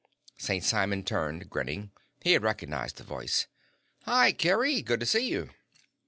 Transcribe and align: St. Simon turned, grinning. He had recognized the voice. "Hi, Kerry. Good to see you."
St. 0.35 0.63
Simon 0.63 1.03
turned, 1.03 1.47
grinning. 1.51 1.91
He 2.23 2.31
had 2.31 2.41
recognized 2.41 2.97
the 2.97 3.03
voice. 3.03 3.45
"Hi, 4.05 4.31
Kerry. 4.31 4.81
Good 4.81 4.99
to 5.01 5.05
see 5.05 5.27
you." 5.29 5.51